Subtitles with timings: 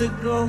[0.00, 0.46] obstacle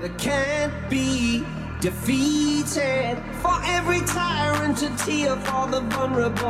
[0.00, 1.44] that can't be
[1.80, 3.18] defeated.
[3.42, 6.47] For every tyrant to tear for the vulnerable.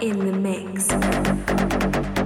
[0.00, 2.25] in the mix.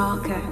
[0.00, 0.49] Parker